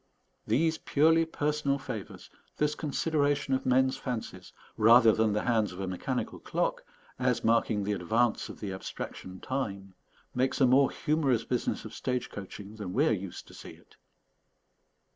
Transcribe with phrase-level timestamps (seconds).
[0.47, 5.85] These purely personal favours, this consideration of men's fancies, rather than the hands of a
[5.85, 6.83] mechanical clock,
[7.19, 9.93] as marking the advance of the abstraction, time,
[10.33, 13.97] makes a more humorous business of stage coaching than we are used to see it.